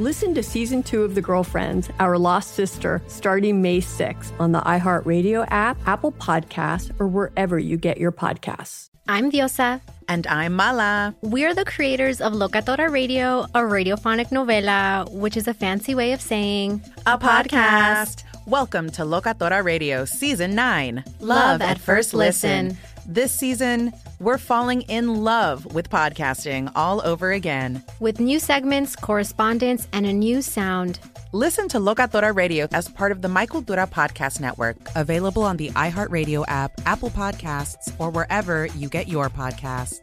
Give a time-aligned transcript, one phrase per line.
[0.00, 4.60] Listen to season two of The Girlfriends, Our Lost Sister, starting May 6th on the
[4.60, 8.90] iHeartRadio app, Apple Podcasts, or wherever you get your podcasts.
[9.08, 9.80] I'm Diosa.
[10.06, 11.16] And I'm Mala.
[11.22, 16.20] We're the creators of Locatora Radio, a radiophonic novela, which is a fancy way of
[16.20, 18.22] saying a podcast.
[18.46, 22.68] Welcome to Locatora Radio Season 9 Love, Love at, at, First listen.
[22.68, 22.78] listen.
[23.10, 27.82] This season, we're falling in love with podcasting all over again.
[28.00, 31.00] With new segments, correspondence, and a new sound.
[31.32, 35.70] Listen to Locatora Radio as part of the Michael Cultura Podcast Network, available on the
[35.70, 40.00] iHeartRadio app, Apple Podcasts, or wherever you get your podcasts.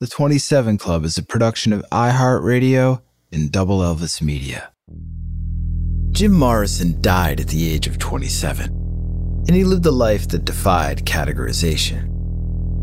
[0.00, 4.72] The 27 Club is a production of iHeartRadio and Double Elvis Media.
[6.10, 8.79] Jim Morrison died at the age of 27
[9.46, 12.06] and he lived a life that defied categorization.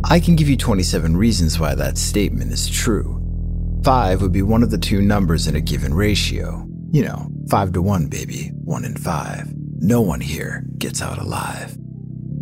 [0.03, 3.21] I can give you 27 reasons why that statement is true.
[3.83, 6.67] 5 would be one of the two numbers in a given ratio.
[6.91, 9.53] You know, 5 to 1, baby, 1 in 5.
[9.79, 11.77] No one here gets out alive.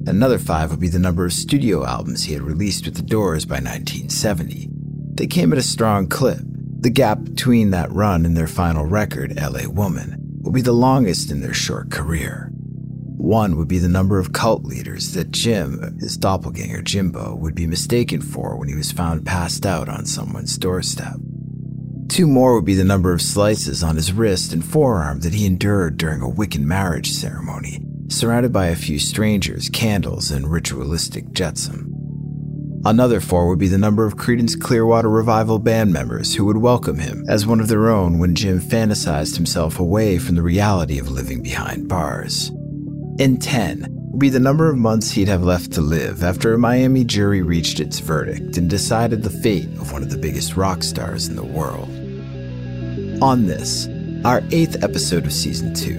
[0.08, 3.46] Another 5 would be the number of studio albums he had released with the Doors
[3.46, 4.70] by 1970.
[5.16, 6.40] They came at a strong clip.
[6.80, 11.32] The gap between that run and their final record, LA Woman, will be the longest
[11.32, 12.52] in their short career.
[13.18, 17.66] One would be the number of cult leaders that Jim, his doppelganger Jimbo, would be
[17.66, 21.16] mistaken for when he was found passed out on someone's doorstep.
[22.10, 25.46] Two more would be the number of slices on his wrist and forearm that he
[25.46, 31.92] endured during a Wiccan marriage ceremony, surrounded by a few strangers, candles, and ritualistic jetsam.
[32.84, 37.00] Another four would be the number of Creedence Clearwater Revival band members who would welcome
[37.00, 41.10] him as one of their own when Jim fantasized himself away from the reality of
[41.10, 42.52] living behind bars
[43.20, 46.58] and 10 would be the number of months he'd have left to live after a
[46.58, 50.84] Miami jury reached its verdict and decided the fate of one of the biggest rock
[50.84, 51.90] stars in the world.
[53.22, 53.88] On this,
[54.26, 55.98] our eighth episode of season two,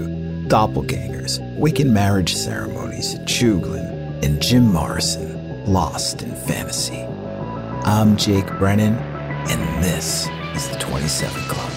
[0.48, 7.02] Doppelgangers, Wiccan Marriage Ceremonies, Chuglin, and Jim Morrison, Lost in Fantasy.
[7.84, 11.75] I'm Jake Brennan, and this is the 27 Club.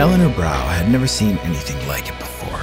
[0.00, 2.62] Eleanor Brow had never seen anything like it before.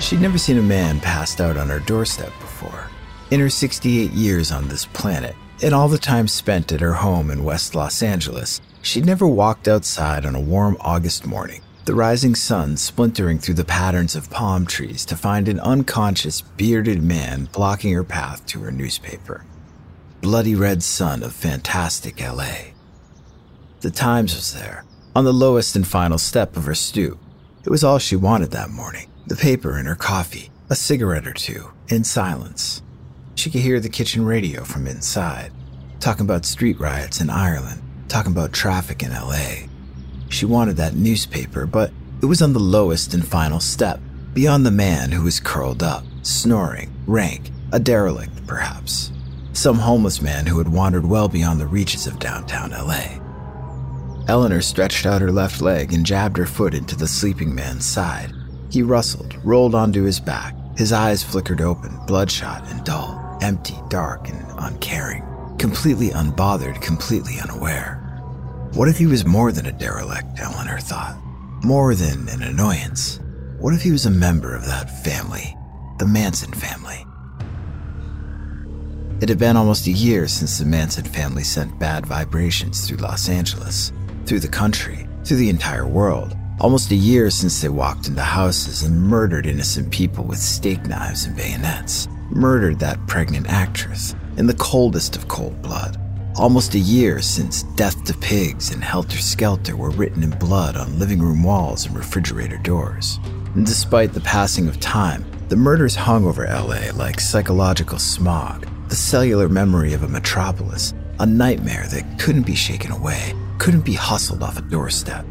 [0.00, 2.90] She'd never seen a man passed out on her doorstep before.
[3.30, 7.30] In her 68 years on this planet, and all the time spent at her home
[7.30, 12.34] in West Los Angeles, she'd never walked outside on a warm August morning, the rising
[12.34, 17.92] sun splintering through the patterns of palm trees to find an unconscious, bearded man blocking
[17.92, 19.44] her path to her newspaper.
[20.20, 22.72] Bloody red sun of fantastic LA.
[23.82, 24.84] The Times was there,
[25.14, 27.18] on the lowest and final step of her stoop.
[27.64, 31.32] It was all she wanted that morning the paper and her coffee, a cigarette or
[31.32, 32.82] two, in silence.
[33.36, 35.52] She could hear the kitchen radio from inside,
[36.00, 39.68] talking about street riots in Ireland, talking about traffic in LA.
[40.30, 41.92] She wanted that newspaper, but
[42.22, 44.00] it was on the lowest and final step,
[44.34, 49.12] beyond the man who was curled up, snoring, rank, a derelict, perhaps.
[49.52, 53.18] some homeless man who had wandered well beyond the reaches of downtown LA.
[54.30, 58.32] Eleanor stretched out her left leg and jabbed her foot into the sleeping man's side.
[58.70, 60.54] He rustled, rolled onto his back.
[60.78, 65.24] His eyes flickered open, bloodshot and dull, empty, dark, and uncaring.
[65.58, 67.96] Completely unbothered, completely unaware.
[68.74, 71.18] What if he was more than a derelict, Eleanor thought?
[71.64, 73.18] More than an annoyance.
[73.58, 75.56] What if he was a member of that family,
[75.98, 77.04] the Manson family?
[79.20, 83.28] It had been almost a year since the Manson family sent bad vibrations through Los
[83.28, 83.92] Angeles,
[84.26, 86.36] through the country, through the entire world.
[86.60, 91.24] Almost a year since they walked into houses and murdered innocent people with steak knives
[91.24, 95.96] and bayonets, murdered that pregnant actress in the coldest of cold blood.
[96.36, 100.98] Almost a year since Death to Pigs and Helter Skelter were written in blood on
[100.98, 103.18] living room walls and refrigerator doors.
[103.54, 108.94] And despite the passing of time, the murders hung over LA like psychological smog, the
[108.94, 114.42] cellular memory of a metropolis, a nightmare that couldn't be shaken away, couldn't be hustled
[114.42, 115.26] off a doorstep.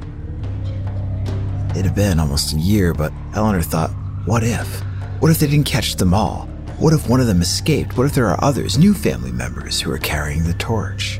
[1.76, 3.90] It had been almost a year, but Eleanor thought,
[4.26, 4.82] what if?
[5.20, 6.46] What if they didn't catch them all?
[6.78, 7.98] What if one of them escaped?
[7.98, 11.20] What if there are others, new family members, who are carrying the torch?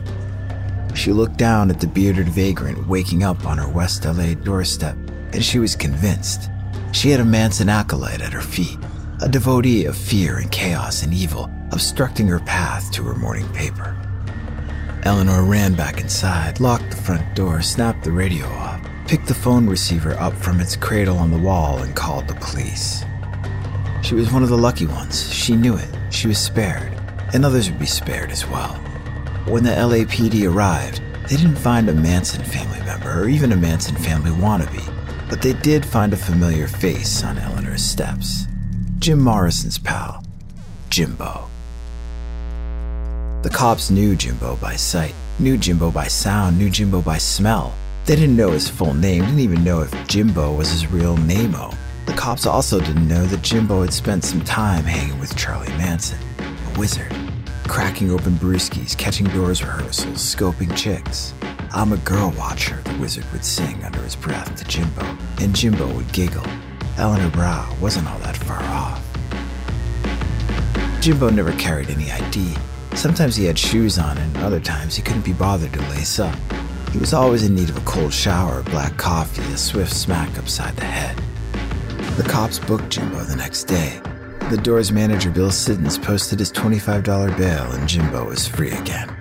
[0.94, 4.96] She looked down at the bearded vagrant waking up on her West LA doorstep,
[5.34, 6.52] and she was convinced.
[6.92, 8.78] She had a Manson acolyte at her feet,
[9.22, 13.99] a devotee of fear and chaos and evil, obstructing her path to her morning paper.
[15.04, 19.68] Eleanor ran back inside, locked the front door, snapped the radio off, picked the phone
[19.68, 23.04] receiver up from its cradle on the wall, and called the police.
[24.02, 25.32] She was one of the lucky ones.
[25.34, 25.90] She knew it.
[26.10, 26.94] She was spared,
[27.34, 28.76] and others would be spared as well.
[29.46, 33.96] When the LAPD arrived, they didn't find a Manson family member or even a Manson
[33.96, 38.48] family wannabe, but they did find a familiar face on Eleanor's steps
[39.00, 40.24] Jim Morrison's pal,
[40.90, 41.50] Jimbo.
[43.42, 47.74] The cops knew Jimbo by sight, knew Jimbo by sound, knew Jimbo by smell.
[48.04, 51.56] They didn't know his full name, didn't even know if Jimbo was his real name.
[52.06, 56.20] The cops also didn't know that Jimbo had spent some time hanging with Charlie Manson,
[56.40, 57.16] a wizard,
[57.66, 61.34] cracking open brewskis, catching doors rehearsals, scoping chicks.
[61.72, 65.88] I'm a girl watcher, the wizard would sing under his breath to Jimbo, and Jimbo
[65.96, 66.46] would giggle.
[66.98, 69.02] Eleanor Brow wasn't all that far off.
[71.00, 72.54] Jimbo never carried any ID.
[72.96, 76.38] Sometimes he had shoes on, and other times he couldn't be bothered to lace up.
[76.92, 80.76] He was always in need of a cold shower, black coffee, a swift smack upside
[80.76, 81.18] the head.
[82.18, 84.02] The cops booked Jimbo the next day.
[84.50, 89.16] The door's manager, Bill Siddons, posted his $25 bail, and Jimbo was free again.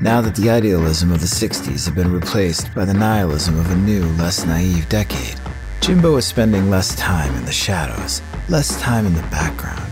[0.00, 3.76] Now that the idealism of the 60s had been replaced by the nihilism of a
[3.76, 5.38] new, less naive decade,
[5.82, 9.89] Jimbo was spending less time in the shadows, less time in the background.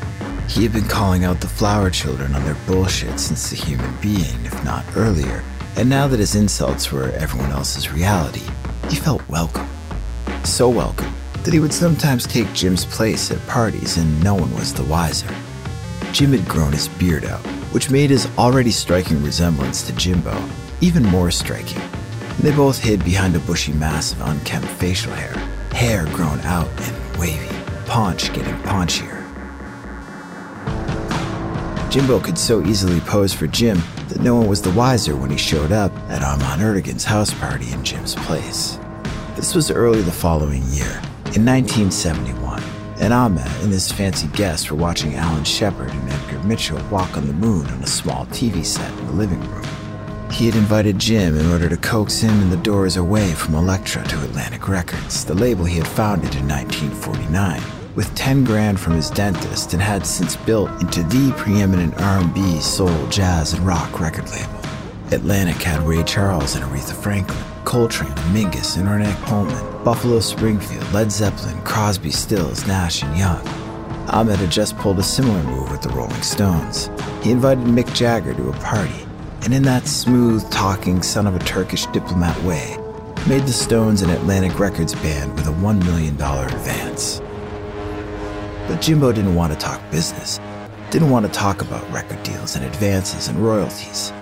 [0.48, 4.46] He had been calling out the flower children on their bullshit since the Human Be-In,
[4.46, 5.44] if not earlier,
[5.76, 8.42] and now that his insults were everyone else's reality,
[8.88, 9.68] he felt welcome.
[10.44, 11.12] So welcome
[11.44, 15.32] that he would sometimes take Jim's place at parties and no one was the wiser.
[16.12, 20.42] Jim had grown his beard out, which made his already striking resemblance to Jimbo
[20.80, 21.82] even more striking.
[22.40, 25.34] They both hid behind a bushy mass of unkempt facial hair,
[25.72, 27.54] hair grown out and wavy,
[27.84, 29.17] paunch getting paunchier.
[31.90, 35.38] Jimbo could so easily pose for Jim that no one was the wiser when he
[35.38, 38.78] showed up at Ahmet Ertegun's house party in Jim's place.
[39.36, 41.00] This was early the following year,
[41.34, 42.62] in 1971,
[43.00, 47.26] and Ahmet and his fancy guests were watching Alan Shepard and Edgar Mitchell walk on
[47.26, 49.66] the moon on a small TV set in the living room.
[50.30, 54.04] He had invited Jim in order to coax him and the doors away from Elektra
[54.08, 59.10] to Atlantic Records, the label he had founded in 1949 with 10 grand from his
[59.10, 64.60] dentist and had since built into the preeminent R&B, soul, jazz, and rock record label.
[65.10, 71.10] Atlantic had Ray Charles and Aretha Franklin, Coltrane, Mingus, and Ornette Coleman, Buffalo Springfield, Led
[71.10, 73.44] Zeppelin, Crosby, Stills, Nash, and Young.
[74.10, 76.90] Ahmet had just pulled a similar move with the Rolling Stones.
[77.24, 79.04] He invited Mick Jagger to a party,
[79.42, 82.76] and in that smooth talking, son of a Turkish diplomat way,
[83.28, 87.20] made the Stones an Atlantic Records band with a $1 million advance.
[88.68, 90.38] But Jimbo didn't want to talk business,
[90.90, 94.12] didn't want to talk about record deals and advances and royalties.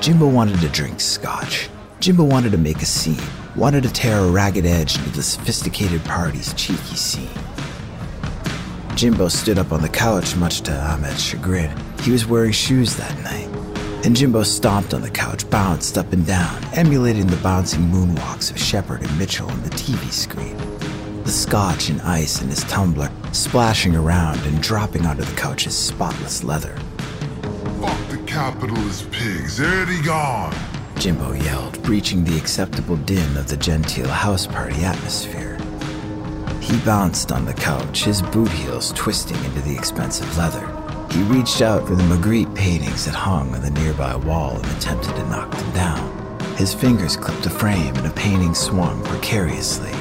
[0.00, 1.70] Jimbo wanted to drink scotch.
[2.00, 3.22] Jimbo wanted to make a scene,
[3.54, 7.28] wanted to tear a ragged edge into the sophisticated party's cheeky scene.
[8.96, 11.70] Jimbo stood up on the couch, much to Ahmet's chagrin.
[12.00, 13.46] He was wearing shoes that night.
[14.04, 18.58] And Jimbo stomped on the couch, bounced up and down, emulating the bouncing moonwalks of
[18.58, 20.56] Shepard and Mitchell on the TV screen.
[21.30, 26.42] The scotch and ice in his tumbler splashing around and dropping onto the couch's spotless
[26.42, 26.74] leather.
[27.80, 30.52] Fuck the capitalist pigs, Ertegun.
[30.98, 35.56] Jimbo yelled, breaching the acceptable din of the genteel house party atmosphere.
[36.60, 40.66] He bounced on the couch, his boot heels twisting into the expensive leather.
[41.12, 45.14] He reached out for the Magritte paintings that hung on the nearby wall and attempted
[45.14, 46.38] to knock them down.
[46.56, 49.92] His fingers clipped a frame and a painting swung precariously.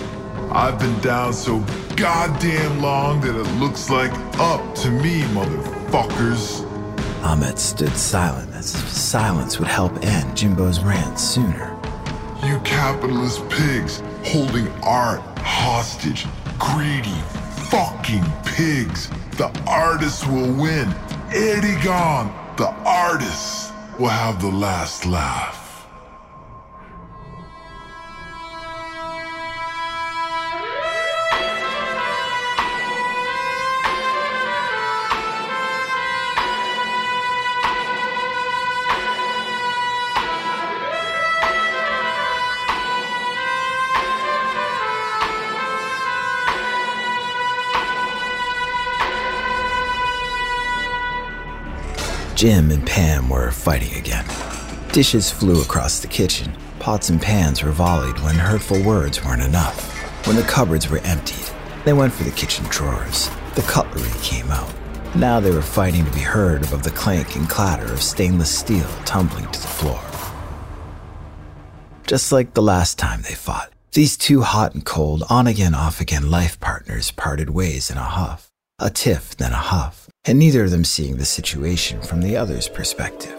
[0.51, 1.60] I've been down so
[1.96, 6.65] goddamn long that it looks like up to me, motherfuckers.
[7.24, 11.77] Ahmet stood silent as if silence would help end Jimbo's rant sooner.
[12.44, 16.25] You capitalist pigs holding art hostage.
[16.58, 17.22] Greedy
[17.70, 19.10] fucking pigs.
[19.38, 20.88] The artists will win.
[21.29, 22.34] Ertegun.
[22.58, 25.59] The artists will have the last laugh.
[52.39, 54.25] Jim and Pam were fighting again.
[54.93, 56.50] Dishes flew across the kitchen.
[56.79, 60.25] Pots and pans were volleyed when hurtful words weren't enough.
[60.25, 61.46] When the cupboards were emptied,
[61.84, 63.29] they went for the kitchen drawers.
[63.55, 64.74] The cutlery came out.
[65.13, 68.88] Now they were fighting to be heard above the clank and clatter of stainless steel
[69.03, 70.01] tumbling to the floor.
[72.08, 76.00] Just like the last time they fought, these two hot and cold, on again, off
[76.00, 78.49] again life partners parted ways in a huff,
[78.79, 82.67] a tiff, then a huff and neither of them seeing the situation from the other's
[82.67, 83.36] perspective.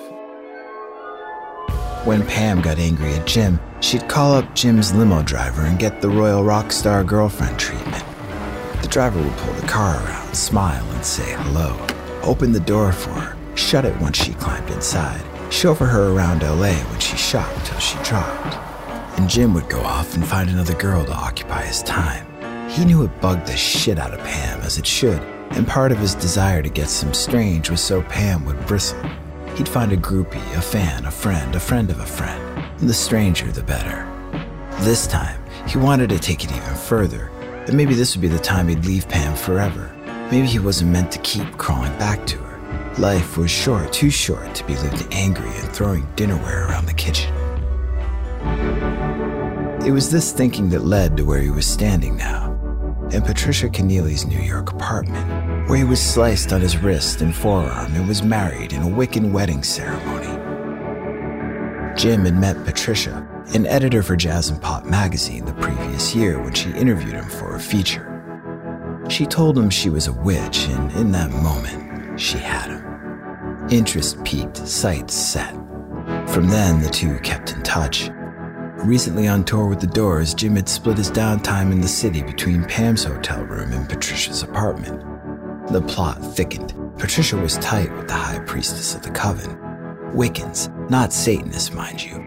[2.05, 6.09] When Pam got angry at Jim, she'd call up Jim's limo driver and get the
[6.09, 8.05] royal rock star girlfriend treatment.
[8.81, 11.79] The driver would pull the car around, smile, and say hello,
[12.23, 16.73] open the door for her, shut it once she climbed inside, chauffeur her around LA
[16.73, 18.57] when she shopped till she dropped.
[19.19, 22.30] And Jim would go off and find another girl to occupy his time.
[22.71, 25.99] He knew it bugged the shit out of Pam, as it should, and part of
[25.99, 29.03] his desire to get some strange was so Pam would bristle.
[29.57, 32.41] He'd find a groupie, a fan, a friend, a friend of a friend.
[32.79, 34.07] And the stranger, the better.
[34.83, 37.33] This time, he wanted to take it even further,
[37.67, 39.93] and maybe this would be the time he'd leave Pam forever.
[40.31, 42.95] Maybe he wasn't meant to keep crawling back to her.
[42.99, 47.35] Life was short, too short to be lived angry and throwing dinnerware around the kitchen.
[49.85, 52.50] It was this thinking that led to where he was standing now
[53.13, 57.95] in Patricia Kennealy's New York apartment, where he was sliced on his wrist and forearm
[57.95, 60.29] and was married in a Wiccan wedding ceremony.
[61.97, 66.55] Jim had met Patricia, an editor for Jazz and Pop magazine, the previous year when
[66.55, 68.07] she interviewed him for a feature.
[69.09, 73.69] She told him she was a witch, and in that moment, she had him.
[73.71, 75.53] Interest peaked, sights set.
[76.29, 78.11] From then, the two kept in touch
[78.85, 82.65] Recently on tour with the Doors, Jim had split his downtime in the city between
[82.65, 85.01] Pam's hotel room and Patricia's apartment.
[85.71, 86.75] The plot thickened.
[86.99, 89.57] Patricia was tight with the high priestess of the coven.
[90.15, 92.27] Wiccans, not Satanists, mind you.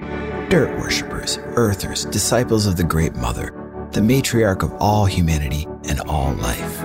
[0.50, 3.52] Dirt worshippers, earthers, disciples of the Great Mother,
[3.92, 6.80] the matriarch of all humanity and all life.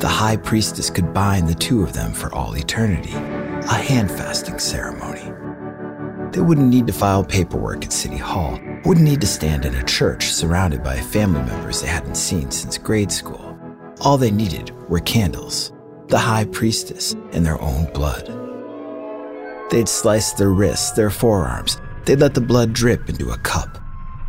[0.00, 4.58] The high priestess could bind the two of them for all eternity, a hand fasting
[4.58, 5.27] ceremony.
[6.32, 9.84] They wouldn't need to file paperwork at City Hall, wouldn't need to stand in a
[9.84, 13.58] church surrounded by family members they hadn't seen since grade school.
[14.00, 15.72] All they needed were candles,
[16.08, 18.26] the high priestess, and their own blood.
[19.70, 23.82] They'd slice their wrists, their forearms, they'd let the blood drip into a cup.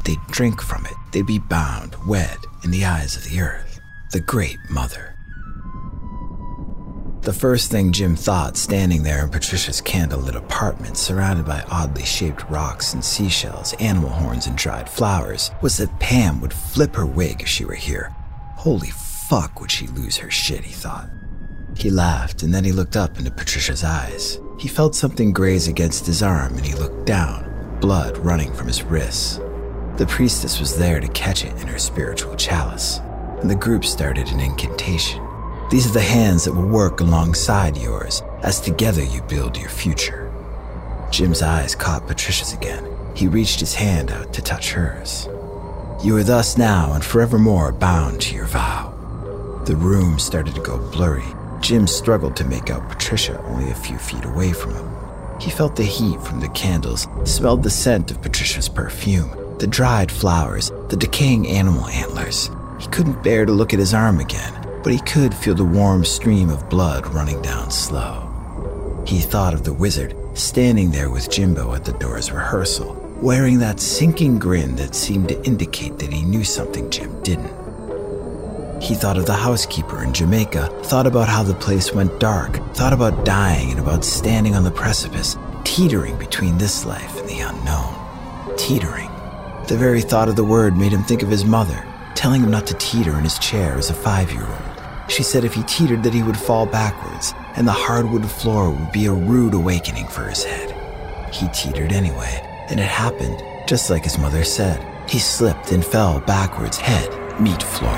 [0.06, 3.80] They'd drink from it, they'd be bound, wed, in the eyes of the earth,
[4.12, 5.09] the Great Mother.
[7.30, 12.50] The first thing Jim thought, standing there in Patricia's candlelit apartment, surrounded by oddly shaped
[12.50, 17.44] rocks and seashells, animal horns, and dried flowers, was that Pam would flip her wig
[17.44, 18.16] if she were here.
[18.56, 21.08] Holy fuck, would she lose her shit, he thought.
[21.78, 24.40] He laughed, and then he looked up into Patricia's eyes.
[24.60, 28.82] He felt something graze against his arm, and he looked down, blood running from his
[28.82, 29.38] wrists.
[29.98, 32.98] The priestess was there to catch it in her spiritual chalice,
[33.40, 35.29] and the group started an incantation.
[35.70, 40.32] These are the hands that will work alongside yours as together you build your future.
[41.12, 42.84] Jim's eyes caught Patricia's again.
[43.14, 45.28] He reached his hand out to touch hers.
[46.04, 48.96] You are thus now and forevermore bound to your vow.
[49.68, 51.28] The room started to go blurry.
[51.62, 54.90] Jim struggled to make out Patricia only a few feet away from him.
[55.40, 60.12] He felt the heat from the candles, smelled the scent of Patricia's perfume, the dried
[60.12, 62.50] flowers, the decaying animal antlers.
[62.80, 66.06] He couldn't bear to look at his arm again but he could feel the warm
[66.06, 68.26] stream of blood running down slow.
[69.06, 73.80] He thought of the wizard standing there with Jimbo at the door's rehearsal, wearing that
[73.80, 77.60] sinking grin that seemed to indicate that he knew something Jim didn't.
[78.82, 82.94] He thought of the housekeeper in Jamaica, thought about how the place went dark, thought
[82.94, 88.58] about dying and about standing on the precipice, teetering between this life and the unknown.
[88.58, 89.10] Teetering.
[89.68, 92.66] The very thought of the word made him think of his mother, telling him not
[92.68, 94.69] to teeter in his chair as a five year old.
[95.10, 98.92] She said if he teetered that he would fall backwards, and the hardwood floor would
[98.92, 100.76] be a rude awakening for his head.
[101.34, 104.86] He teetered anyway, and it happened just like his mother said.
[105.10, 107.10] He slipped and fell backwards, head,
[107.42, 107.98] meat floor.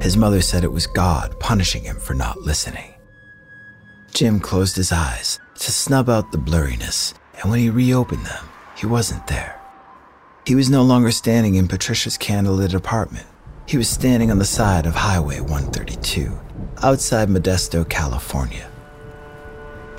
[0.00, 2.94] His mother said it was God punishing him for not listening.
[4.12, 8.86] Jim closed his eyes to snub out the blurriness, and when he reopened them, he
[8.86, 9.60] wasn't there.
[10.46, 13.26] He was no longer standing in Patricia's candlelit apartment.
[13.66, 16.38] He was standing on the side of Highway 132,
[16.84, 18.70] outside Modesto, California.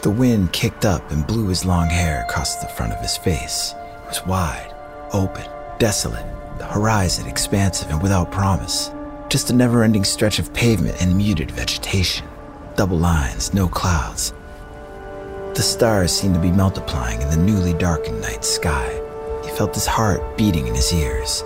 [0.04, 3.76] The wind kicked up and blew his long hair across the front of his face.
[4.04, 4.74] It was wide,
[5.12, 5.44] open,
[5.80, 6.26] desolate,
[6.58, 8.90] the horizon expansive and without promise.
[9.28, 12.26] Just a never ending stretch of pavement and muted vegetation.
[12.78, 14.34] Double lines, no clouds.
[15.56, 19.02] The stars seemed to be multiplying in the newly darkened night sky.
[19.44, 21.44] He felt his heart beating in his ears.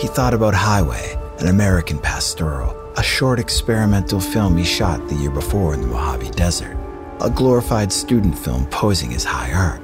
[0.00, 5.30] He thought about Highway, an American pastoral, a short experimental film he shot the year
[5.30, 6.76] before in the Mojave Desert,
[7.20, 9.80] a glorified student film posing as high art.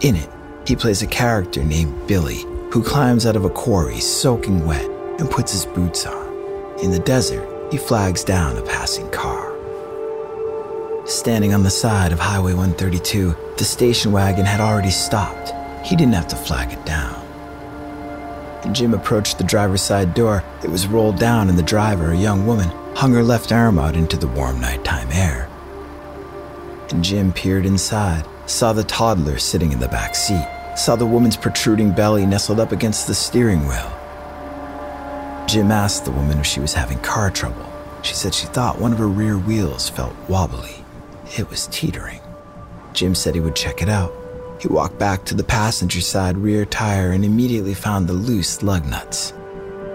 [0.00, 0.28] In it,
[0.66, 5.30] he plays a character named Billy who climbs out of a quarry soaking wet and
[5.30, 6.78] puts his boots on.
[6.82, 9.52] In the desert, he flags down a passing car.
[11.06, 15.52] Standing on the side of Highway 132, the station wagon had already stopped.
[15.84, 17.21] He didn't have to flag it down.
[18.70, 20.44] Jim approached the driver's side door.
[20.62, 23.96] It was rolled down, and the driver, a young woman, hung her left arm out
[23.96, 25.48] into the warm nighttime air.
[27.00, 30.46] Jim peered inside, saw the toddler sitting in the back seat,
[30.76, 33.92] saw the woman's protruding belly nestled up against the steering wheel.
[35.46, 37.66] Jim asked the woman if she was having car trouble.
[38.02, 40.84] She said she thought one of her rear wheels felt wobbly.
[41.36, 42.20] It was teetering.
[42.92, 44.12] Jim said he would check it out.
[44.62, 48.86] He walked back to the passenger side rear tire and immediately found the loose lug
[48.86, 49.32] nuts.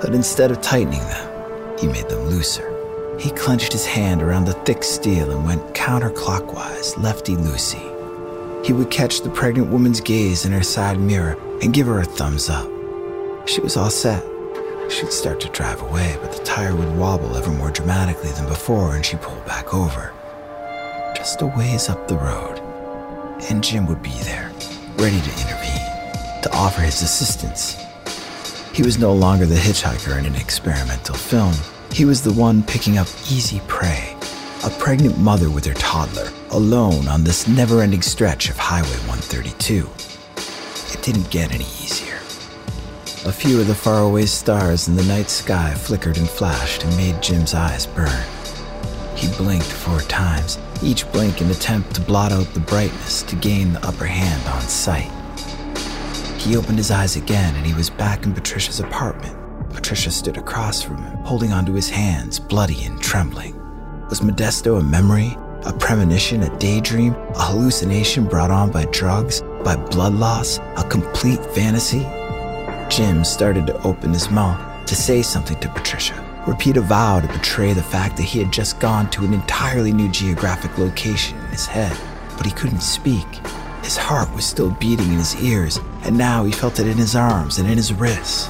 [0.02, 2.68] But instead of tightening them, he made them looser.
[3.18, 8.66] He clenched his hand around the thick steel and went counterclockwise, lefty loosey.
[8.66, 12.06] He would catch the pregnant woman's gaze in her side mirror and give her a
[12.06, 12.70] thumbs up.
[13.48, 14.22] She was all set.
[14.92, 18.98] She'd start to drive away, but the tire would wobble ever more dramatically than before
[18.98, 20.12] and she pulled back over.
[21.16, 22.62] Just a ways up the road.
[23.50, 24.47] And Jim would be there,
[24.98, 27.78] ready to intervene, to offer his assistance.
[28.74, 31.54] He was no longer the hitchhiker in an experimental film.
[31.92, 34.16] He was the one picking up easy prey.
[34.64, 39.88] A pregnant mother with her toddler, alone on this never ending stretch of Highway 132.
[40.94, 42.18] It didn't get any easier.
[43.26, 47.22] A few of the faraway stars in the night sky flickered and flashed and made
[47.22, 48.24] Jim's eyes burn.
[49.16, 53.74] He blinked four times, each blink an attempt to blot out the brightness to gain
[53.74, 55.12] the upper hand on sight.
[56.40, 59.36] He opened his eyes again and he was back in Patricia's apartment.
[59.74, 63.56] Patricia stood across from him, holding onto his hands, bloody and trembling.
[64.10, 69.76] Was Modesto a memory, a premonition, a daydream, a hallucination brought on by drugs, by
[69.76, 72.06] blood loss, a complete fantasy?
[72.90, 76.16] Jim started to open his mouth to say something to Patricia,
[76.48, 79.92] repeat a vow to betray the fact that he had just gone to an entirely
[79.92, 81.96] new geographic location in his head,
[82.38, 83.28] but he couldn't speak.
[83.84, 87.16] His heart was still beating in his ears, and now he felt it in his
[87.16, 88.50] arms and in his wrists.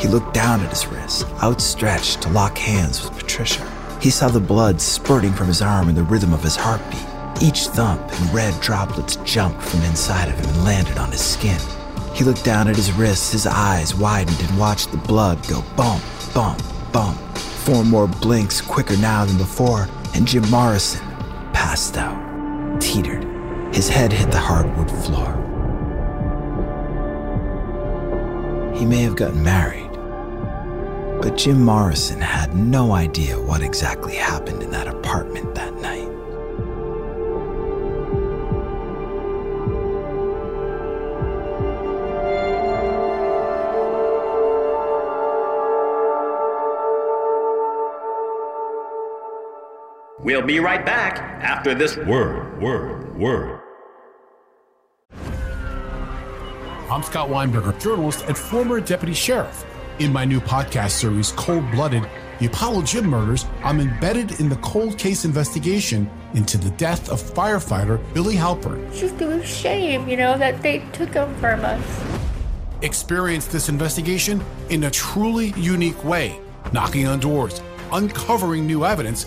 [0.00, 3.64] He looked down at his wrists, outstretched to lock hands with Patricia.
[4.00, 7.06] He saw the blood spurting from his arm in the rhythm of his heartbeat.
[7.42, 11.60] Each thump and red droplets jumped from inside of him and landed on his skin.
[12.12, 16.02] He looked down at his wrists, his eyes widened, and watched the blood go bump,
[16.34, 16.62] bump,
[16.92, 17.18] bump.
[17.36, 21.06] Four more blinks, quicker now than before, and Jim Morrison
[21.52, 23.24] passed out, teetered.
[23.74, 25.36] His head hit the hardwood floor.
[28.76, 29.90] He may have gotten married,
[31.20, 35.79] but Jim Morrison had no idea what exactly happened in that apartment that night.
[50.30, 53.60] We'll be right back after this word, word, word.
[56.88, 59.66] I'm Scott Weinberger, journalist and former deputy sheriff.
[59.98, 64.54] In my new podcast series, Cold Blooded, the Apollo Gym murders, I'm embedded in the
[64.58, 68.86] cold case investigation into the death of firefighter Billy Halpern.
[68.90, 72.04] It's just a shame, you know, that they took him from us.
[72.82, 76.40] Experience this investigation in a truly unique way,
[76.72, 79.26] knocking on doors, uncovering new evidence,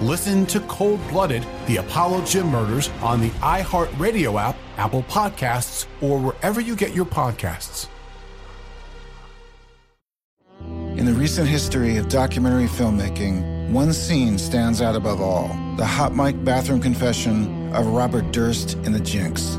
[0.00, 6.18] Listen to Cold Blooded, the Apollo Gym Murders on the iHeartRadio app, Apple Podcasts, or
[6.18, 7.86] wherever you get your podcasts.
[10.96, 16.14] In the recent history of documentary filmmaking, one scene stands out above all the hot
[16.14, 19.58] mic bathroom confession of Robert Durst in The Jinx.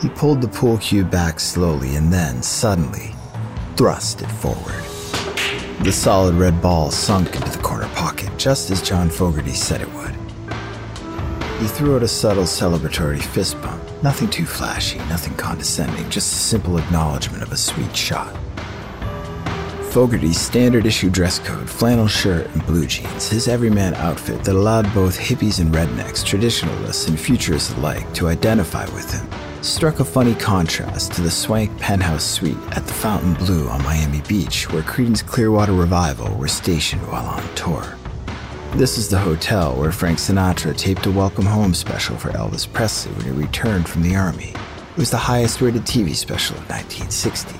[0.00, 3.14] He pulled the pool cue back slowly and then, suddenly,
[3.76, 4.82] thrust it forward.
[5.84, 9.92] The solid red ball sunk into the corner pocket, just as John Fogerty said it
[9.94, 10.14] would.
[11.60, 13.82] He threw out a subtle celebratory fist bump.
[14.02, 18.34] Nothing too flashy, nothing condescending, just a simple acknowledgement of a sweet shot.
[19.90, 24.92] Fogerty's standard issue dress code, flannel shirt, and blue jeans, his everyman outfit that allowed
[24.94, 29.28] both hippies and rednecks, traditionalists and futurists alike to identify with him,
[29.62, 34.70] struck a funny contrast to the swank penthouse suite at the Fontainebleau on Miami Beach,
[34.70, 37.84] where Creedence Clearwater Revival were stationed while on tour.
[38.72, 43.12] This is the hotel where Frank Sinatra taped a welcome home special for Elvis Presley
[43.12, 44.54] when he returned from the Army.
[44.92, 47.58] It was the highest rated TV special of 1960.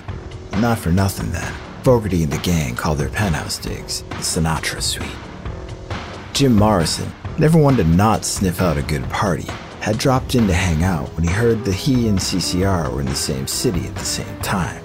[0.58, 1.52] Not for nothing then.
[1.82, 5.08] Fogerty and the gang called their penthouse digs the Sinatra Suite.
[6.32, 9.46] Jim Morrison, never wanted to not sniff out a good party,
[9.80, 13.06] had dropped in to hang out when he heard that he and CCR were in
[13.06, 14.84] the same city at the same time.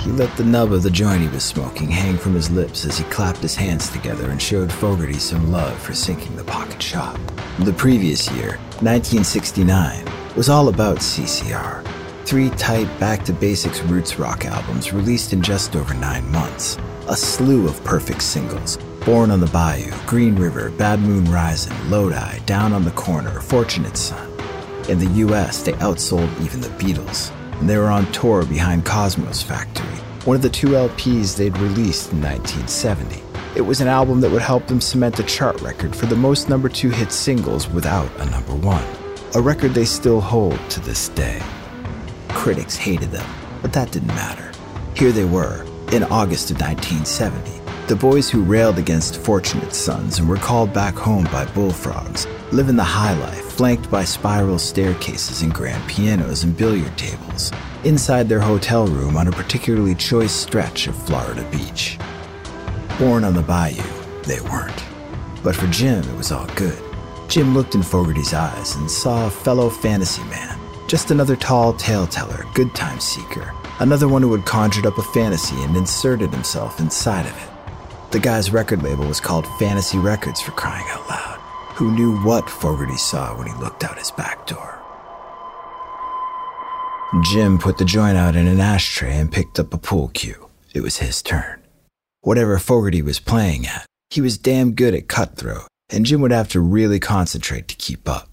[0.00, 2.98] He let the nub of the joint he was smoking hang from his lips as
[2.98, 7.18] he clapped his hands together and showed Fogerty some love for sinking the pocket shop.
[7.60, 10.04] The previous year, 1969,
[10.36, 11.86] was all about CCR.
[12.24, 16.78] Three tight, back to basics roots rock albums released in just over nine months.
[17.08, 22.40] A slew of perfect singles Born on the Bayou, Green River, Bad Moon Rising, Lodi,
[22.40, 24.28] Down on the Corner, Fortunate Son.
[24.88, 29.40] In the US, they outsold even the Beatles, and they were on tour behind Cosmo's
[29.40, 29.86] Factory,
[30.24, 33.22] one of the two LPs they'd released in 1970.
[33.54, 36.48] It was an album that would help them cement a chart record for the most
[36.48, 38.84] number two hit singles without a number one,
[39.36, 41.40] a record they still hold to this day.
[42.30, 43.30] Critics hated them,
[43.62, 44.50] but that didn't matter.
[44.96, 47.55] Here they were, in August of 1970,
[47.88, 52.68] the boys who railed against Fortunate Sons and were called back home by bullfrogs, live
[52.68, 57.52] in the high life, flanked by spiral staircases and grand pianos and billiard tables,
[57.84, 61.96] inside their hotel room on a particularly choice stretch of Florida beach.
[62.98, 63.84] Born on the bayou,
[64.24, 64.84] they weren't.
[65.44, 66.82] But for Jim, it was all good.
[67.28, 72.08] Jim looked in Fogerty's eyes and saw a fellow fantasy man, just another tall tale
[72.08, 76.80] teller, good time seeker, another one who had conjured up a fantasy and inserted himself
[76.80, 77.55] inside of it.
[78.16, 81.38] The guy's record label was called Fantasy Records for crying out loud.
[81.74, 84.80] Who knew what Fogerty saw when he looked out his back door?
[87.24, 90.48] Jim put the joint out in an ashtray and picked up a pool cue.
[90.74, 91.60] It was his turn.
[92.22, 96.48] Whatever Fogerty was playing at, he was damn good at cutthroat, and Jim would have
[96.48, 98.30] to really concentrate to keep up.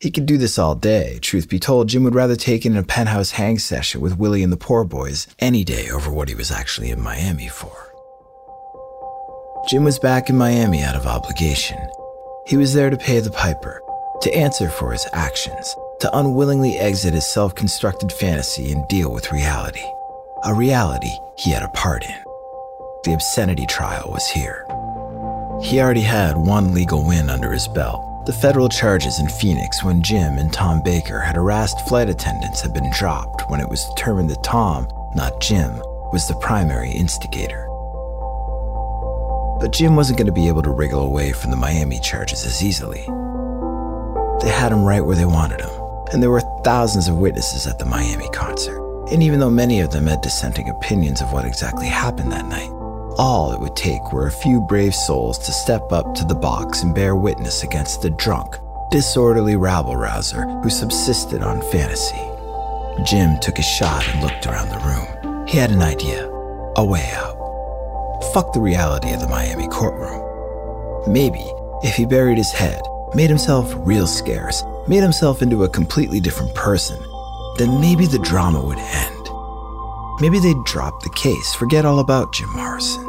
[0.00, 1.20] He could do this all day.
[1.22, 4.52] Truth be told, Jim would rather take in a penthouse hang session with Willie and
[4.52, 7.89] the Poor Boys any day over what he was actually in Miami for.
[9.66, 11.78] Jim was back in Miami out of obligation.
[12.46, 13.82] He was there to pay the piper,
[14.22, 19.32] to answer for his actions, to unwillingly exit his self constructed fantasy and deal with
[19.32, 19.84] reality.
[20.44, 22.16] A reality he had a part in.
[23.04, 24.64] The obscenity trial was here.
[25.62, 28.00] He already had one legal win under his belt.
[28.26, 32.72] The federal charges in Phoenix when Jim and Tom Baker had harassed flight attendants had
[32.72, 35.70] been dropped when it was determined that Tom, not Jim,
[36.12, 37.69] was the primary instigator.
[39.60, 42.64] But Jim wasn't going to be able to wriggle away from the Miami charges as
[42.64, 43.04] easily.
[44.40, 45.70] They had him right where they wanted him,
[46.12, 48.80] and there were thousands of witnesses at the Miami concert.
[49.12, 52.70] And even though many of them had dissenting opinions of what exactly happened that night,
[53.18, 56.82] all it would take were a few brave souls to step up to the box
[56.82, 58.56] and bear witness against the drunk,
[58.90, 62.16] disorderly rabble rouser who subsisted on fantasy.
[63.04, 65.46] Jim took a shot and looked around the room.
[65.46, 66.26] He had an idea,
[66.76, 67.39] a way out.
[68.32, 70.20] Fuck the reality of the Miami courtroom.
[71.10, 71.44] Maybe
[71.82, 72.82] if he buried his head,
[73.14, 76.98] made himself real scarce, made himself into a completely different person,
[77.56, 79.28] then maybe the drama would end.
[80.20, 83.06] Maybe they'd drop the case, forget all about Jim Morrison.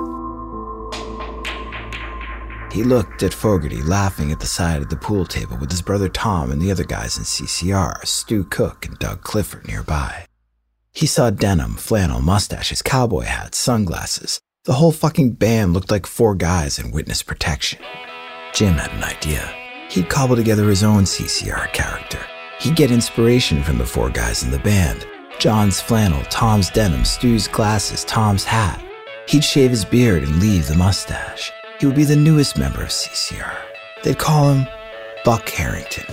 [2.72, 6.08] He looked at Fogerty laughing at the side of the pool table with his brother
[6.08, 10.26] Tom and the other guys in CCR, Stu Cook and Doug Clifford nearby.
[10.94, 14.40] He saw denim, flannel, mustaches, cowboy hats, sunglasses.
[14.72, 17.80] The whole fucking band looked like four guys in witness protection.
[18.54, 19.54] Jim had an idea.
[19.90, 22.20] He'd cobble together his own CCR character.
[22.58, 25.06] He'd get inspiration from the four guys in the band
[25.40, 28.82] John's flannel, Tom's denim, Stu's glasses, Tom's hat.
[29.28, 31.52] He'd shave his beard and leave the mustache.
[31.82, 33.58] He would be the newest member of CCR.
[34.04, 34.66] They'd call him
[35.26, 36.06] Buck Harrington.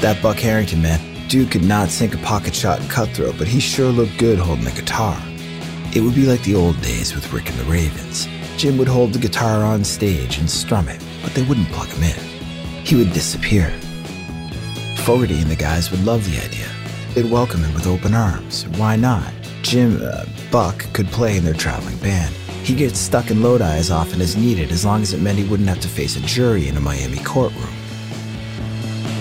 [0.00, 3.58] That Buck Harrington man, dude could not sink a pocket shot in cutthroat, but he
[3.58, 5.20] sure looked good holding a guitar.
[5.92, 8.28] It would be like the old days with Rick and the Ravens.
[8.56, 12.04] Jim would hold the guitar on stage and strum it, but they wouldn't plug him
[12.04, 12.84] in.
[12.86, 13.70] He would disappear.
[14.98, 16.68] Fogerty and the guys would love the idea.
[17.12, 18.68] They'd welcome him with open arms.
[18.78, 19.32] Why not?
[19.62, 22.32] Jim, uh, Buck, could play in their traveling band.
[22.62, 25.48] He'd get stuck in Lodi as often as needed, as long as it meant he
[25.48, 27.74] wouldn't have to face a jury in a Miami courtroom.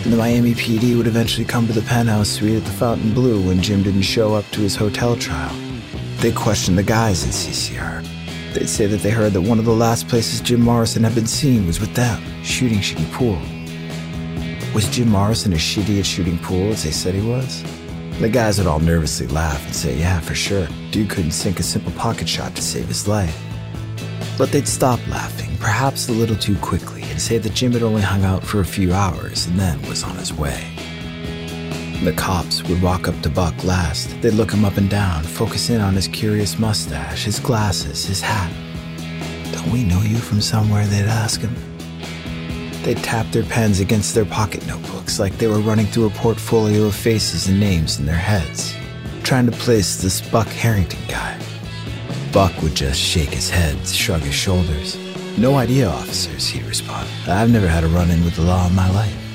[0.04, 3.60] And the Miami PD would eventually come to the penthouse suite at the Fontainebleau when
[3.60, 5.69] Jim didn't show up to his hotel trial.
[6.22, 8.06] They'd question the guys in CCR.
[8.54, 11.28] They'd say that they heard that one of the last places Jim Morrison had been
[11.28, 13.40] seen was with them, shooting shitty pool.
[14.76, 17.64] Was Jim Morrison as shitty at shooting pool as they said he was?
[18.20, 21.64] The guys would all nervously laugh and say, yeah, for sure, dude couldn't sink a
[21.64, 23.42] simple pocket shot to save his life.
[24.38, 28.02] But they'd stop laughing, perhaps a little too quickly, and say that Jim had only
[28.02, 30.79] hung out for a few hours and then was on his way.
[32.04, 34.10] The cops would walk up to Buck last.
[34.22, 38.22] They'd look him up and down, focus in on his curious mustache, his glasses, his
[38.22, 38.50] hat.
[39.52, 40.86] Don't we know you from somewhere?
[40.86, 41.54] They'd ask him.
[42.84, 46.86] They'd tap their pens against their pocket notebooks like they were running through a portfolio
[46.86, 48.74] of faces and names in their heads,
[49.24, 51.38] trying to place this Buck Harrington guy.
[52.32, 54.98] Buck would just shake his head, shrug his shoulders.
[55.38, 57.10] No idea, officers, he'd respond.
[57.28, 59.29] I've never had a run in with the law in my life.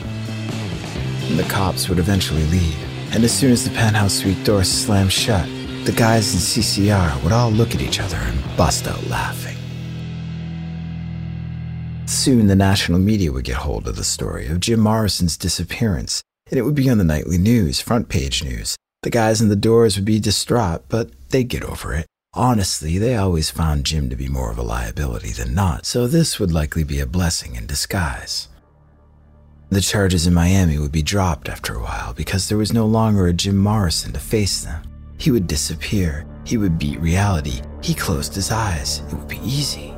[1.35, 2.79] And the cops would eventually leave,
[3.13, 5.49] And as soon as the penthouse suite door slammed shut,
[5.85, 9.57] the guys in CCR would all look at each other and bust out laughing.
[12.07, 16.57] Soon the national media would get hold of the story of Jim Morrison's disappearance, and
[16.57, 18.77] it would be on the nightly news, front page news.
[19.03, 22.07] The guys in the doors would be distraught, but they'd get over it.
[22.35, 26.39] Honestly, they always found Jim to be more of a liability than not, so this
[26.39, 28.47] would likely be a blessing in disguise.
[29.75, 33.27] The charges in Miami would be dropped after a while because there was no longer
[33.27, 34.81] a Jim Morrison to face them.
[35.19, 36.25] He would disappear.
[36.45, 37.61] He would beat reality.
[37.83, 39.03] He closed his eyes.
[39.11, 39.93] It would be easy.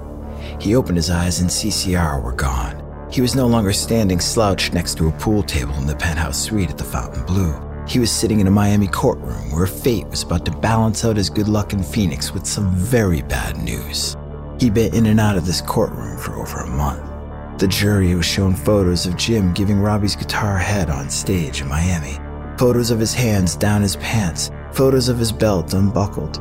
[0.59, 2.83] He opened his eyes and CCR were gone.
[3.13, 6.71] He was no longer standing slouched next to a pool table in the penthouse suite
[6.71, 7.85] at the Fontainebleau.
[7.87, 11.29] He was sitting in a Miami courtroom where fate was about to balance out his
[11.29, 14.17] good luck in Phoenix with some very bad news.
[14.59, 17.16] He'd been in and out of this courtroom for over a month.
[17.59, 22.19] The jury was shown photos of Jim giving Robbie's guitar head on stage in Miami,
[22.59, 26.39] photos of his hands down his pants, photos of his belt unbuckled.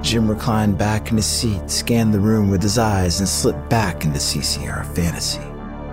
[0.00, 4.04] Jim reclined back in his seat, scanned the room with his eyes, and slipped back
[4.04, 5.42] into CCR fantasy.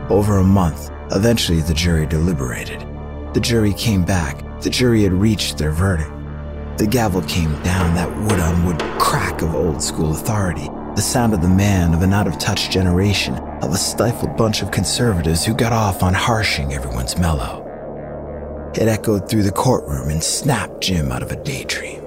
[0.09, 2.85] Over a month, eventually the jury deliberated.
[3.33, 4.61] The jury came back.
[4.61, 6.11] The jury had reached their verdict.
[6.77, 11.33] The gavel came down, that wood on wood crack of old school authority, the sound
[11.33, 15.45] of the man of an out of touch generation, of a stifled bunch of conservatives
[15.45, 17.67] who got off on harshing everyone's mellow.
[18.75, 22.00] It echoed through the courtroom and snapped Jim out of a daydream.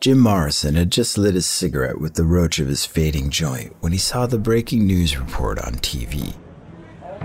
[0.00, 3.92] Jim Morrison had just lit his cigarette with the roach of his fading joint when
[3.92, 6.34] he saw the breaking news report on TV.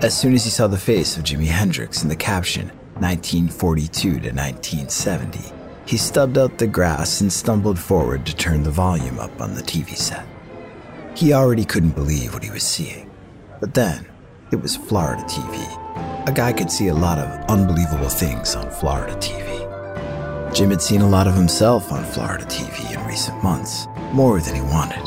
[0.04, 4.16] As soon as he saw the face of Jimi Hendrix in the caption 1942 to
[4.18, 5.40] 1970,
[5.86, 9.64] he stubbed out the grass and stumbled forward to turn the volume up on the
[9.64, 10.28] TV set.
[11.16, 13.10] He already couldn't believe what he was seeing.
[13.62, 14.06] But then,
[14.52, 16.28] it was Florida TV.
[16.28, 19.55] A guy could see a lot of unbelievable things on Florida TV.
[20.56, 24.56] Jim had seen a lot of himself on Florida TV in recent months, more than
[24.56, 25.04] he wanted.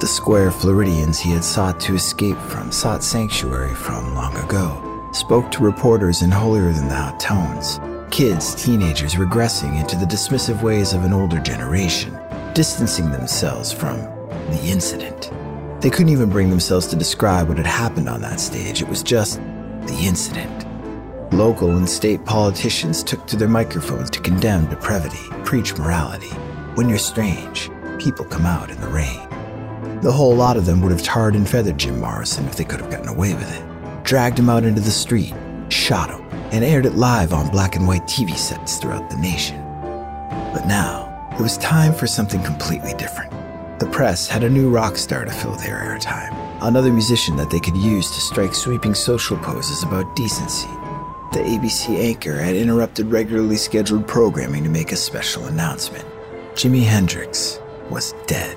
[0.00, 5.48] The square Floridians he had sought to escape from, sought sanctuary from long ago, spoke
[5.52, 7.78] to reporters in holier than thou tones.
[8.10, 12.18] Kids, teenagers regressing into the dismissive ways of an older generation,
[12.52, 14.00] distancing themselves from
[14.50, 15.30] the incident.
[15.80, 18.82] They couldn't even bring themselves to describe what had happened on that stage.
[18.82, 19.36] It was just
[19.86, 20.66] the incident.
[21.32, 26.28] Local and state politicians took to their microphones to condemn depravity, preach morality.
[26.74, 29.28] When you're strange, people come out in the rain.
[30.00, 32.80] The whole lot of them would have tarred and feathered Jim Morrison if they could
[32.80, 35.34] have gotten away with it, dragged him out into the street,
[35.68, 36.20] shot him,
[36.52, 39.60] and aired it live on black and white TV sets throughout the nation.
[40.52, 43.30] But now, it was time for something completely different.
[43.78, 47.60] The press had a new rock star to fill their airtime, another musician that they
[47.60, 50.68] could use to strike sweeping social poses about decency,
[51.32, 56.04] the ABC anchor had interrupted regularly scheduled programming to make a special announcement.
[56.54, 58.56] Jimi Hendrix was dead.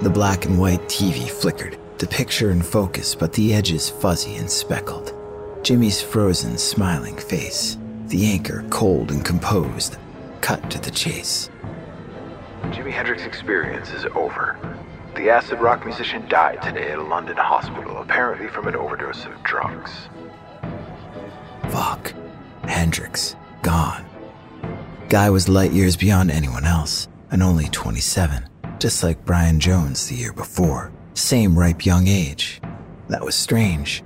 [0.00, 4.50] The black and white TV flickered, the picture in focus, but the edges fuzzy and
[4.50, 5.14] speckled.
[5.62, 9.96] Jimi's frozen, smiling face, the anchor cold and composed,
[10.40, 11.48] cut to the chase.
[12.70, 14.58] Jimi Hendrix's experience is over.
[15.14, 19.42] The acid rock musician died today at a London hospital, apparently from an overdose of
[19.44, 19.90] drugs.
[21.72, 22.12] Fuck.
[22.64, 23.34] Hendrix.
[23.62, 24.04] Gone.
[25.08, 28.46] Guy was light years beyond anyone else, and only 27,
[28.78, 30.92] just like Brian Jones the year before.
[31.14, 32.60] Same ripe young age.
[33.08, 34.02] That was strange.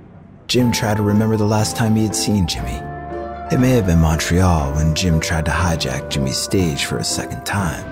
[0.47, 3.51] Jim tried to remember the last time he had seen Jimi.
[3.51, 7.45] It may have been Montreal when Jim tried to hijack Jimi's stage for a second
[7.45, 7.83] time.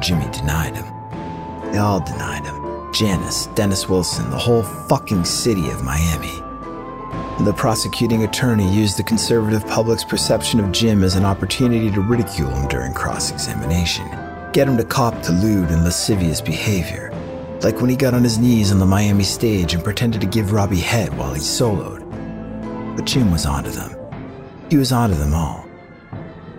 [0.00, 0.86] Jimi denied him.
[1.72, 2.92] They all denied him.
[2.94, 6.40] Janis, Dennis Wilson, the whole fucking city of Miami.
[7.44, 12.50] The prosecuting attorney used the conservative public's perception of Jim as an opportunity to ridicule
[12.50, 14.06] him during cross examination,
[14.52, 17.10] get him to cop to lewd and lascivious behavior,
[17.62, 20.52] like when he got on his knees on the Miami stage and pretended to give
[20.52, 22.04] Robbie head while he soloed.
[22.94, 23.96] But Jim was onto them.
[24.68, 25.66] He was onto them all.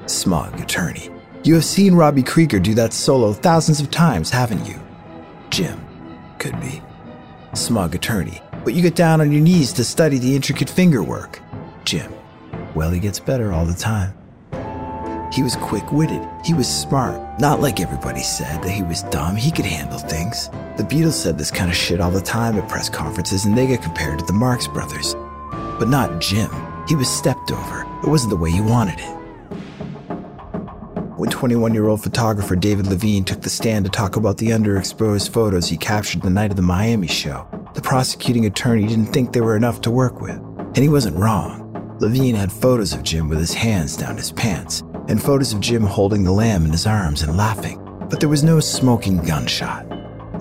[0.07, 1.11] Smug attorney.
[1.43, 4.79] You have seen Robbie Krieger do that solo thousands of times, haven't you?
[5.51, 5.79] Jim.
[6.39, 6.81] Could be.
[7.53, 11.39] Smug attorney but you get down on your knees to study the intricate finger work.
[11.83, 12.11] Jim,
[12.75, 14.13] well, he gets better all the time.
[15.31, 16.27] He was quick witted.
[16.43, 17.39] He was smart.
[17.39, 19.35] Not like everybody said that he was dumb.
[19.37, 20.49] He could handle things.
[20.75, 23.65] The Beatles said this kind of shit all the time at press conferences, and they
[23.65, 25.15] get compared to the Marx Brothers.
[25.79, 26.49] but not Jim.
[26.87, 27.81] He was stepped over.
[28.03, 29.09] It wasn't the way he wanted it.
[31.17, 35.29] When 21 year old photographer David Levine took the stand to talk about the underexposed
[35.29, 39.41] photos he captured the night of the Miami show, the prosecuting attorney didn't think they
[39.41, 40.37] were enough to work with.
[40.57, 41.97] And he wasn't wrong.
[41.99, 45.83] Levine had photos of Jim with his hands down his pants, and photos of Jim
[45.83, 49.85] holding the lamb in his arms and laughing, but there was no smoking gunshot.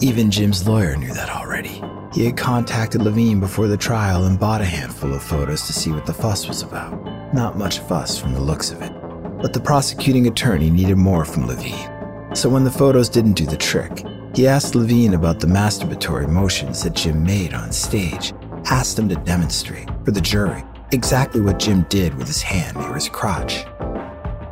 [0.00, 1.82] Even Jim's lawyer knew that already.
[2.12, 5.92] He had contacted Levine before the trial and bought a handful of photos to see
[5.92, 6.92] what the fuss was about.
[7.34, 8.92] Not much fuss from the looks of it.
[9.40, 12.34] But the prosecuting attorney needed more from Levine.
[12.34, 14.04] So when the photos didn't do the trick,
[14.34, 18.32] he asked Levine about the masturbatory motions that Jim made on stage,
[18.66, 20.62] asked him to demonstrate, for the jury,
[20.92, 23.64] exactly what Jim did with his hand near his crotch.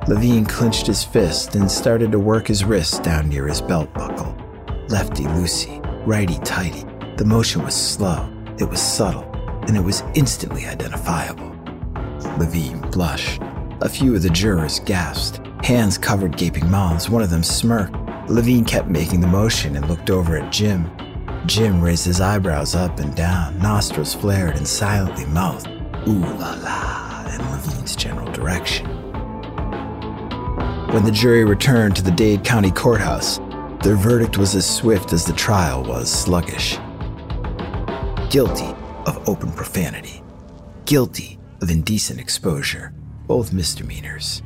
[0.08, 4.36] Levine clenched his fist and started to work his wrist down near his belt buckle.
[4.88, 6.84] Lefty loosey, righty tighty.
[7.16, 9.30] The motion was slow, it was subtle,
[9.66, 11.54] and it was instantly identifiable.
[12.38, 13.42] Levine blushed.
[13.82, 15.46] A few of the jurors gasped.
[15.64, 17.10] Hands covered gaping mouths.
[17.10, 18.07] One of them smirked.
[18.28, 20.90] Levine kept making the motion and looked over at Jim.
[21.46, 25.66] Jim raised his eyebrows up and down, nostrils flared, and silently mouthed,
[26.06, 28.86] ooh la la, in Levine's general direction.
[30.92, 33.40] When the jury returned to the Dade County Courthouse,
[33.82, 36.76] their verdict was as swift as the trial was sluggish.
[38.28, 38.74] Guilty
[39.06, 40.22] of open profanity.
[40.84, 42.92] Guilty of indecent exposure,
[43.26, 44.42] both misdemeanors.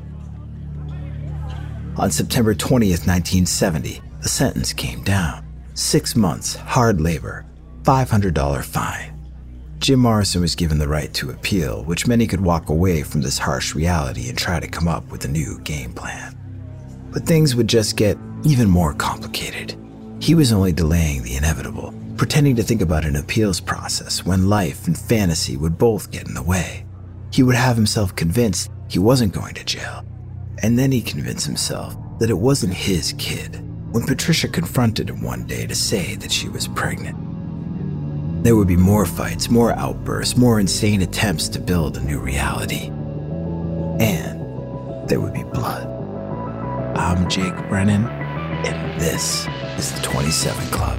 [1.98, 5.44] On September 20th, 1970, the sentence came down.
[5.74, 7.44] Six months, hard labor,
[7.82, 9.12] $500 fine.
[9.78, 13.36] Jim Morrison was given the right to appeal, which many could walk away from this
[13.36, 16.34] harsh reality and try to come up with a new game plan.
[17.12, 19.76] But things would just get even more complicated.
[20.18, 24.86] He was only delaying the inevitable, pretending to think about an appeals process when life
[24.86, 26.86] and fantasy would both get in the way.
[27.32, 30.06] He would have himself convinced he wasn't going to jail,
[30.58, 33.60] and then he convinced himself that it wasn't his kid
[33.92, 37.16] when Patricia confronted him one day to say that she was pregnant.
[38.42, 42.86] There would be more fights, more outbursts, more insane attempts to build a new reality.
[44.00, 45.86] And there would be blood.
[46.96, 49.46] I'm Jake Brennan, and this
[49.78, 50.98] is the 27 Club.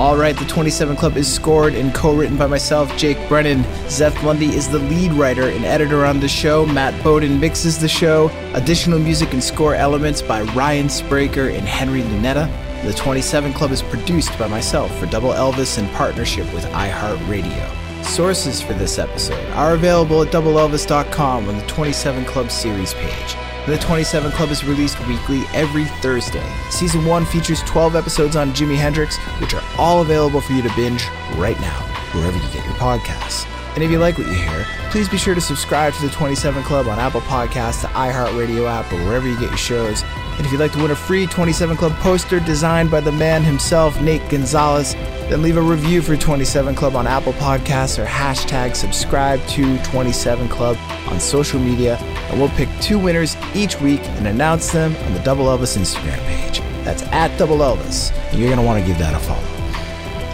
[0.00, 3.64] All right, the 27 Club is scored and co written by myself, Jake Brennan.
[3.84, 6.64] Zeth Lundy is the lead writer and editor on the show.
[6.64, 8.30] Matt Bowden mixes the show.
[8.54, 12.48] Additional music and score elements by Ryan Spraker and Henry Lunetta.
[12.82, 18.02] The 27 Club is produced by myself for Double Elvis in partnership with iHeartRadio.
[18.02, 23.36] Sources for this episode are available at doubleelvis.com on the 27 Club series page.
[23.70, 26.44] The 27 Club is released weekly every Thursday.
[26.70, 30.74] Season 1 features 12 episodes on Jimi Hendrix, which are all available for you to
[30.74, 31.06] binge
[31.36, 31.80] right now,
[32.12, 33.46] wherever you get your podcasts.
[33.76, 36.64] And if you like what you hear, please be sure to subscribe to the 27
[36.64, 40.02] Club on Apple Podcasts, the iHeartRadio app, or wherever you get your shows.
[40.36, 43.44] And if you'd like to win a free 27 Club poster designed by the man
[43.44, 44.94] himself, Nate Gonzalez,
[45.28, 50.48] then leave a review for 27 Club on Apple Podcasts or hashtag subscribe to 27
[50.48, 51.96] Club on social media,
[52.30, 56.18] and we'll pick two winners each week and announce them on the Double Elvis Instagram
[56.26, 56.60] page.
[56.84, 58.12] That's at Double Elvis.
[58.32, 59.60] You're going to want to give that a follow.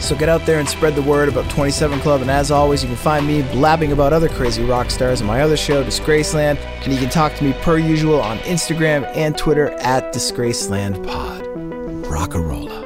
[0.00, 2.20] So get out there and spread the word about 27 Club.
[2.20, 5.40] And as always, you can find me blabbing about other crazy rock stars on my
[5.40, 6.58] other show, Disgraceland.
[6.84, 12.04] And you can talk to me per usual on Instagram and Twitter at DisgracelandPod.
[12.04, 12.85] Rockarola.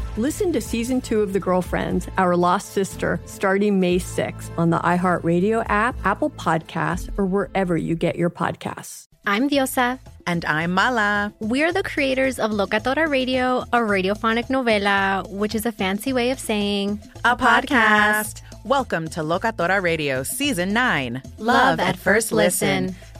[0.17, 4.77] Listen to season two of The Girlfriends, Our Lost Sister, starting May 6th on the
[4.79, 9.07] iHeartRadio app, Apple Podcasts, or wherever you get your podcasts.
[9.25, 9.99] I'm Diosa.
[10.27, 11.33] And I'm Mala.
[11.39, 16.39] We're the creators of Locatora Radio, a radiophonic novela, which is a fancy way of
[16.39, 18.41] saying a podcast.
[18.65, 22.87] Welcome to Locatora Radio Season 9 Love, Love at First listen.
[22.87, 23.10] listen.